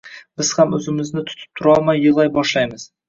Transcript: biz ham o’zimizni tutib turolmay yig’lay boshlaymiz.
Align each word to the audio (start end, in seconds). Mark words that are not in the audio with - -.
biz 0.41 0.49
ham 0.61 0.71
o’zimizni 0.77 1.23
tutib 1.27 1.59
turolmay 1.61 2.03
yig’lay 2.07 2.33
boshlaymiz. 2.39 2.89